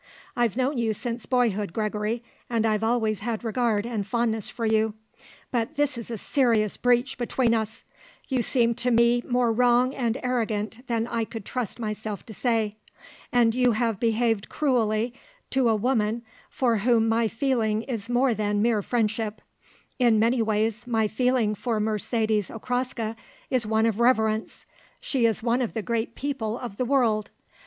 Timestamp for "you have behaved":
13.53-14.49